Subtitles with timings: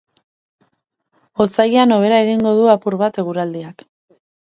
[1.45, 3.85] Ostiralean hobera egingo du apur bat eguraldiak.